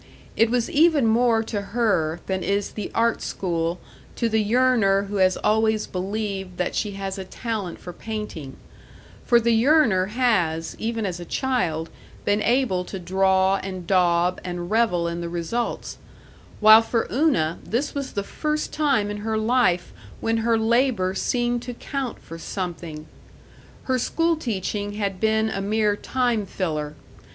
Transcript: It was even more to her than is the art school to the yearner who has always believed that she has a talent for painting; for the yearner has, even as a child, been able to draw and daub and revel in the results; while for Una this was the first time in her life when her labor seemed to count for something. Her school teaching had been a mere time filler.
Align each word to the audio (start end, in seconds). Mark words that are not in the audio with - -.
It 0.35 0.49
was 0.49 0.67
even 0.67 1.05
more 1.05 1.43
to 1.43 1.61
her 1.61 2.21
than 2.25 2.41
is 2.41 2.71
the 2.71 2.89
art 2.95 3.21
school 3.21 3.79
to 4.15 4.29
the 4.29 4.43
yearner 4.43 5.03
who 5.09 5.17
has 5.17 5.37
always 5.37 5.85
believed 5.85 6.57
that 6.57 6.73
she 6.73 6.93
has 6.93 7.19
a 7.19 7.23
talent 7.23 7.77
for 7.79 7.93
painting; 7.93 8.57
for 9.23 9.39
the 9.39 9.51
yearner 9.53 10.07
has, 10.07 10.75
even 10.79 11.05
as 11.05 11.19
a 11.19 11.23
child, 11.23 11.91
been 12.25 12.41
able 12.41 12.83
to 12.85 12.97
draw 12.97 13.57
and 13.57 13.85
daub 13.85 14.41
and 14.43 14.71
revel 14.71 15.07
in 15.07 15.21
the 15.21 15.29
results; 15.29 15.99
while 16.59 16.81
for 16.81 17.05
Una 17.11 17.59
this 17.63 17.93
was 17.93 18.13
the 18.13 18.23
first 18.23 18.73
time 18.73 19.11
in 19.11 19.17
her 19.17 19.37
life 19.37 19.93
when 20.19 20.37
her 20.37 20.57
labor 20.57 21.13
seemed 21.13 21.61
to 21.61 21.75
count 21.75 22.17
for 22.17 22.39
something. 22.39 23.05
Her 23.83 23.99
school 23.99 24.35
teaching 24.35 24.93
had 24.93 25.19
been 25.19 25.47
a 25.51 25.61
mere 25.61 25.95
time 25.95 26.47
filler. 26.47 26.95